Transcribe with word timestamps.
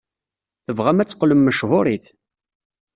Tebɣam 0.65 0.99
ad 0.99 1.07
teqqlem 1.09 1.41
mechuṛit. 1.43 2.05